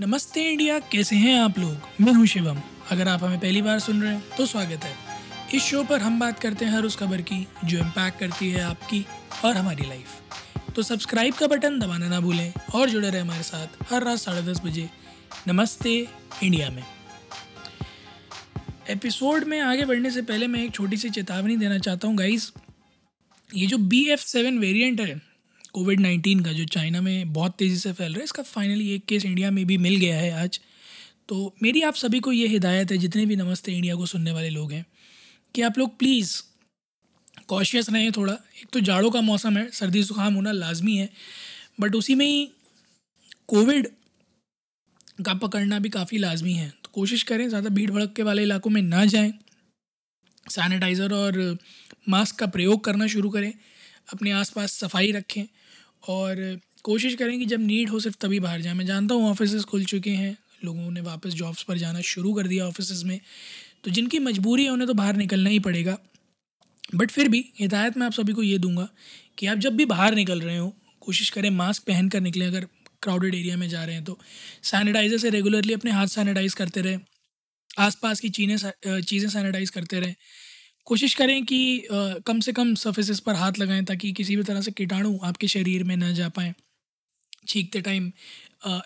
[0.00, 1.88] नमस्ते इंडिया, कैसे हैं आप लोग?
[2.00, 2.60] मैं हूँ शिवम।
[2.90, 4.94] अगर आप हमें पहली बार सुन रहे हैं तो स्वागत है।
[5.54, 8.60] इस शो पर हम बात करते हैं हर उस खबर की, जो इम्पैक्ट करती है
[8.60, 9.04] आपकी
[9.44, 13.92] और हमारी लाइफ तो सब्सक्राइब का बटन दबाना ना भूलें और जुड़े रहे हमारे साथ
[13.92, 14.88] हर रात साढ़े दस बजे
[15.48, 15.96] नमस्ते
[16.42, 16.82] इंडिया में।
[18.90, 22.52] एपिसोड में आगे बढ़ने से पहले मैं एक छोटी सी चेतावनी देना चाहता हूँ गाइस
[23.54, 25.20] ये जो बी एफ़ सेवन वेरियंट है
[25.74, 29.04] कोविड नाइन्टीन का, जो चाइना में बहुत तेज़ी से फैल रहा है, इसका फाइनली एक
[29.04, 30.60] केस इंडिया में भी मिल गया है आज।
[31.28, 34.50] तो मेरी आप सभी को ये हिदायत है, जितने भी नमस्ते इंडिया को सुनने वाले
[34.50, 34.84] लोग हैं,
[35.54, 36.40] कि आप लोग प्लीज़
[37.48, 41.08] कॉशियस रहें थोड़ा। एक तो जाड़ों का मौसम है, सर्दी जुकाम होना लाजमी है
[41.80, 42.48] बट उसी में ही
[43.48, 43.86] कोविड
[45.24, 48.70] का पकड़ना भी काफ़ी लाजमी है। तो कोशिश करें ज़्यादा भीड़ भड़क के वाले इलाकों
[48.70, 49.32] में ना जाएँ।
[50.46, 51.58] सैनिटाइज़र और
[52.08, 53.52] मास्क का प्रयोग करना शुरू करें।
[54.08, 55.44] अपने आसपास सफ़ाई रखें।
[56.02, 59.64] और कोशिश करें कि जब नीड हो सिर्फ़ तभी बाहर जाएँ। मैं जानता हूँ ऑफ़िस
[59.64, 63.20] खुल चुके हैं, लोगों ने वापस जॉब्स पर जाना शुरू कर दिया ऑफ़िस में।
[63.84, 65.98] तो जिनकी मजबूरी है उन्हें तो बाहर निकलना ही पड़ेगा।
[66.94, 68.88] बट फिर भी हिदायत मैं आप सभी को ये दूँगा
[69.38, 72.66] कि आप जब भी बाहर निकल रहे हो, कोशिश करें मास्क पहन कर निकलें अगर
[73.02, 74.18] क्राउडेड एरिया में जा रहे हैं तो।
[74.62, 76.98] सैनिटाइज़र से रेगुलरली अपने हाथ सैनिटाइज़ करते रहें।
[77.78, 80.14] आसपास की चीज़ें चीज़ें सैनिटाइज़ करते रहें।
[80.86, 81.86] कोशिश करें कि
[82.26, 85.84] कम से कम सर्फेसिस पर हाथ लगाएँ ताकि किसी भी तरह से कीटाणु आपके शरीर
[85.84, 86.52] में ना जा पाएँ।
[87.48, 88.10] छींकते टाइम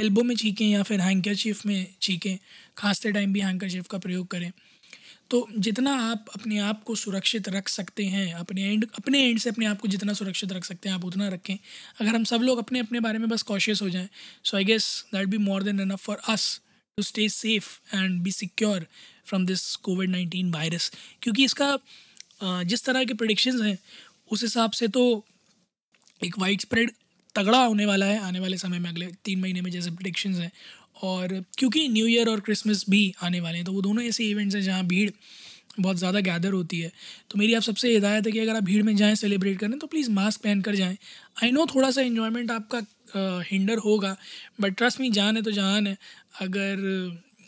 [0.00, 2.38] एल्बो में छींकें या फिर हैंकर में छींकें,
[2.78, 4.50] खांसते टाइम भी हैंकर का प्रयोग करें।
[5.30, 9.50] तो जितना आप अपने आप को सुरक्षित रख सकते हैं, अपने एंड अपने एंड से
[9.50, 11.56] अपने आप को जितना सुरक्षित रख सकते हैं, आप उतना रखें।
[12.00, 14.08] अगर हम सब लोग अपने अपने बारे में बस कॉशियस हो जाएँ
[14.44, 16.60] so I guess that be more than enough for us
[16.98, 18.86] to stay safe and be secure
[19.26, 20.90] from this COVID nineteen virus
[21.22, 21.76] क्योंकि इसका
[22.42, 23.78] जिस तरह के प्रडिक्शंस हैं,
[24.30, 25.02] उस हिसाब से तो
[26.20, 26.90] एक वाइड स्प्रेड
[27.34, 30.50] तगड़ा होने वाला है आने वाले समय में, अगले तीन महीने में जैसे प्रडिक्शंस हैं।
[31.02, 34.54] और क्योंकि न्यू ईयर और क्रिसमस भी आने वाले हैं तो वो दोनों ऐसे इवेंट्स
[34.54, 35.10] हैं जहाँ भीड़
[35.76, 36.90] बहुत ज़्यादा गैदर होती है।
[37.30, 39.86] तो मेरी आप सबसे हिदायत है कि अगर आप भीड़ में जाएँ सेलिब्रेट करें तो
[39.86, 40.96] प्लीज़ मास्क पहन कर जाएँ।
[41.42, 42.80] आई नो थोड़ा सा इन्जॉयमेंट आपका
[43.44, 44.16] हिंडर होगा
[44.60, 45.96] बट ट्रस्ट मी जान है तो जान है।
[46.40, 46.76] अगर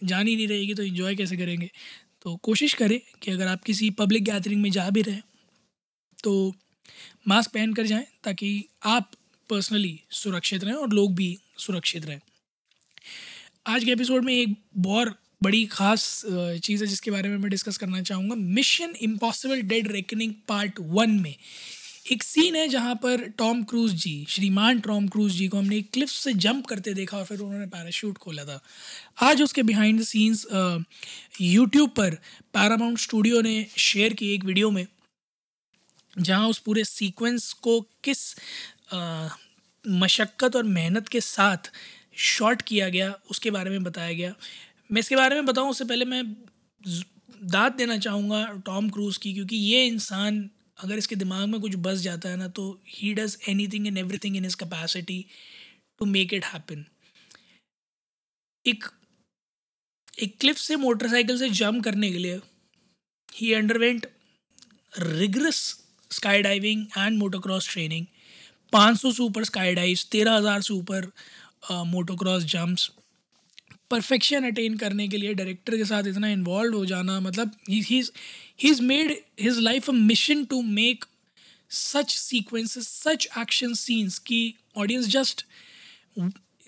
[0.00, 1.70] जान ही नहीं रहेगी तो इन्जॉय कैसे करेंगे?
[2.22, 5.22] तो कोशिश करें कि अगर आप किसी पब्लिक गैदरिंग में जा भी रहें
[6.18, 6.52] तो
[7.28, 9.10] मास्क पहन कर जाएँ, ताकि आप
[9.50, 12.20] पर्सनली सुरक्षित रहें और लोग भी सुरक्षित रहें।
[13.66, 17.76] आज के एपिसोड में एक बहुत बड़ी ख़ास चीज़ है जिसके बारे में मैं डिस्कस
[17.76, 21.34] करना चाहूँगा। Mission Impossible dead reckoning part one में
[22.12, 25.90] एक सीन है जहाँ पर टॉम क्रूज़ जी, श्रीमान टॉम क्रूज़ जी को हमने एक
[25.92, 28.60] क्लिफ से जंप करते देखा और फिर उन्होंने पैराशूट खोला था।
[29.22, 30.46] आज उसके बिहाइंड द सीन्स
[31.40, 32.14] यूट्यूब पर
[32.54, 34.86] पैरामाउंट स्टूडियो ने शेयर की एक वीडियो में,
[36.16, 38.34] जहाँ उस पूरे सीक्वेंस को किस
[39.84, 41.70] मशक्क़त और मेहनत के साथ
[42.20, 44.34] शॉट किया गया, उसके बारे में बताया गया।
[44.92, 46.24] मैं इसके बारे में बताऊँ, उससे पहले मैं
[47.44, 50.48] दाद देना चाहूँगा टॉम क्रूज़ की, क्योंकि ये इंसान
[50.78, 53.36] अगर इसके दिमाग में कुछ बस जाता है ना तो he does
[53.68, 55.24] anything and everything in his capacity
[56.00, 56.84] to make it happen
[58.64, 58.84] एक
[60.18, 62.40] एक क्लिफ से मोटरसाइकिल से जंप करने के लिए
[63.34, 64.06] he underwent
[64.92, 65.60] rigorous
[66.10, 68.06] sky diving and motocross training
[68.72, 71.10] 500 से ऊपर स्काई डाइव तेरह हज़ार से ऊपर
[71.86, 72.90] मोटोक्रॉस जंप्स
[73.92, 78.02] परफेक्शन अटेन करने के लिए डायरेक्टर के साथ इतना इन्वॉल्व हो जाना मतलब he
[78.64, 81.04] is made his life a mission to make
[81.70, 85.44] such sequences such action scenes कि ऑडियंस जस्ट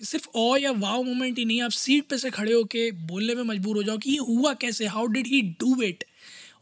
[0.03, 3.43] सिर्फ़ ओ या वाव मोमेंट ही नहीं, आप सीट पे से खड़े होके बोलने में
[3.43, 6.03] मजबूर हो जाओ कि ये हुआ कैसे how did he do it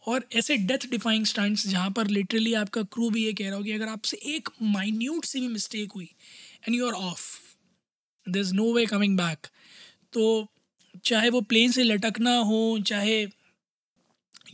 [0.08, 3.64] और ऐसे डेथ डिफाइंग स्टंट्स जहाँ पर लिटरली आपका क्रू भी ये कह रहा हो
[3.64, 6.10] कि अगर आपसे एक माइन्यूट सी भी मिस्टेक हुई
[6.68, 7.22] and you are off
[8.30, 9.48] there is no way coming back
[10.14, 10.48] तो
[10.96, 13.22] चाहे वो प्लेन से लटकना हो, चाहे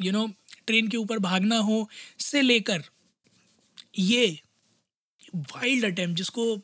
[0.01, 0.27] यू नो
[0.67, 1.89] ट्रेन के ऊपर भागना हो,
[2.19, 2.83] से लेकर,
[3.99, 4.39] ये
[5.35, 6.55] वाइल्ड अटेम्प्ट जिसको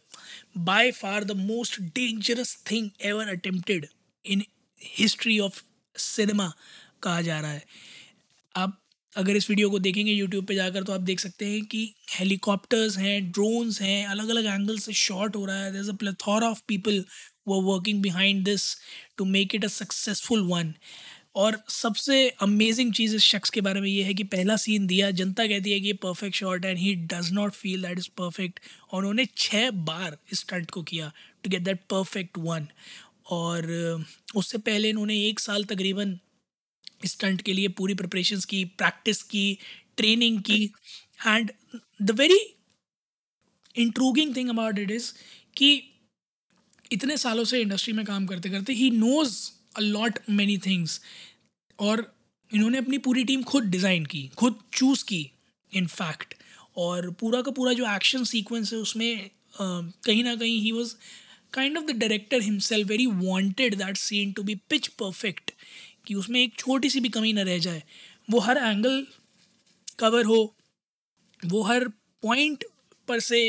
[0.58, 3.88] by far the most dangerous thing ever attempted
[4.25, 4.44] in
[4.81, 5.62] history of
[5.95, 6.51] cinema
[7.04, 7.63] कहा जा रहा है।
[8.56, 8.80] आप
[9.15, 12.97] अगर इस वीडियो को देखेंगे यूट्यूब पे जाकर तो आप देख सकते हैं कि हेलीकॉप्टर्स
[12.97, 16.62] हैं ड्रोन्स हैं अलग अलग एंगल से शॉट हो रहा है। There a plethora of
[16.67, 17.03] people
[17.47, 18.75] वो working behind this
[19.17, 20.73] to make it a successful one
[21.35, 25.09] और सबसे अमेजिंग चीज़ इस शख्स के बारे में ये है कि पहला सीन दिया,
[25.12, 28.59] जनता कहती है कि ये perfect shot and he does not feel that is perfect
[28.91, 31.11] और उन्होंने छः बार इस स्टंट को किया
[31.44, 32.68] to get that perfect one
[33.31, 36.19] और उससे पहले इन्होंने एक साल तकरीबन
[37.01, 39.57] स्टंट के लिए पूरी प्रिपरेशंस की प्रैक्टिस की
[39.97, 40.63] ट्रेनिंग की।
[41.27, 41.51] And
[42.01, 42.39] the very
[43.75, 45.12] intriguing thing about it is
[45.57, 45.75] कि
[46.92, 49.38] इतने सालों से इंडस्ट्री में काम करते करते he knows
[49.77, 51.00] a lot many things
[51.80, 52.12] और
[52.51, 55.30] इन्होंने अपनी पूरी टीम खुद डिज़ाइन की, खुद चूज़ की
[55.71, 56.33] इन फैक्ट
[56.77, 60.94] और पूरा का पूरा जो एक्शन सीक्वेंस है उसमें कहीं ना कहीं he was
[61.53, 65.51] kind of the director himself very wanted that scene to be pitch perfect
[66.07, 67.84] कि उसमें एक छोटी सी भी कमी ना रह जाए।
[68.30, 69.06] वो हर एंगल
[70.00, 70.56] कवर हो,
[71.40, 71.88] वो हर
[72.24, 72.63] पॉइंट
[73.07, 73.40] पर से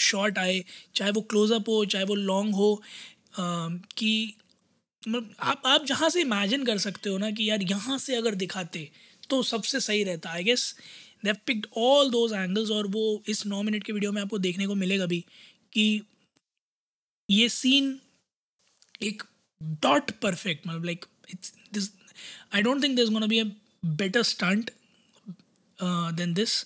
[0.00, 0.64] शॉट आए,
[0.94, 2.82] चाहे वो क्लोज़अप हो, चाहे वो लॉन्ग हो
[3.38, 4.34] कि
[5.08, 8.34] मतलब आप आप जहाँ से इमेजिन कर सकते हो ना कि यार यहाँ से अगर
[8.34, 8.88] दिखाते
[9.30, 10.74] तो सबसे सही रहता I guess
[11.24, 14.66] they picked all those angles और वो इस नौ मिनट के वीडियो में आपको देखने
[14.66, 15.24] को मिलेगा भी
[15.72, 16.02] कि
[17.28, 17.98] ये सीन
[19.02, 19.22] एक
[19.82, 21.90] डॉट परफेक्ट मतलब like it's this
[22.54, 23.44] I don't think this gonna be a
[23.96, 24.70] better stunt
[25.78, 26.64] than this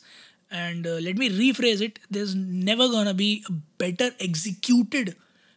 [0.52, 1.98] and uh, let me rephrase it.
[2.10, 5.14] There's never gonna be a better executed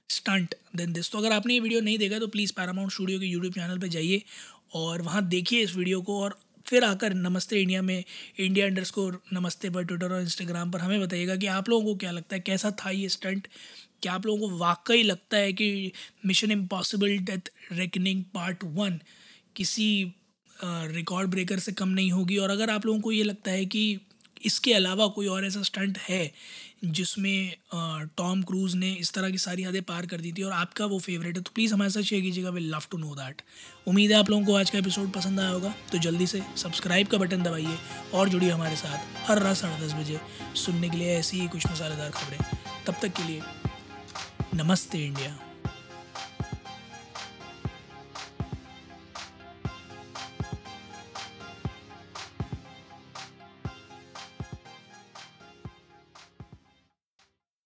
[0.10, 3.26] stunt than this तो अगर आपने ये video नहीं देखा तो please Paramount studio के
[3.26, 4.22] YouTube channel पे जाइए
[4.76, 8.04] और वहाँ देखिए इस वीडियो को और फिर आकर नमस्ते इंडिया में
[8.40, 12.12] इंडिया अंडर नमस्ते पर ट्विटर और इंस्टाग्राम पर हमें बताइएगा कि आप लोगों को क्या
[12.12, 13.48] लगता है कैसा था ये स्टंट
[14.04, 15.92] क्या आप लोगों को वाकई लगता है कि
[16.26, 19.00] Mission Impossible death reckoning part one
[19.56, 19.92] किसी
[20.64, 24.00] रिकॉर्ड ब्रेकर से कम नहीं होगी। और अगर आप लोगों को ये लगता है कि
[24.46, 26.32] इसके अलावा कोई और ऐसा स्टंट है
[26.86, 27.56] जिसमें
[28.18, 31.00] टॉम क्रूज़ ने इस तरह की सारी यादें पार कर दी थी और आपका वो
[31.00, 33.42] फेवरेट है तो प्लीज़ हमारे साथ शेयर कीजिएगा। Will love to know that
[33.88, 37.08] उम्मीद है आप लोगों को आज का एपिसोड पसंद आया होगा। तो जल्दी से सब्सक्राइब
[37.08, 37.78] का बटन दबाइए
[38.14, 40.20] और जुड़िए हमारे साथ हर रात साढ़े दस बजे
[40.56, 42.40] सुनने के लिए ऐसी ही कुछ मसालेदार खबरें।
[42.88, 43.42] तब तक के लिए
[44.56, 45.30] नमस्ते इंडिया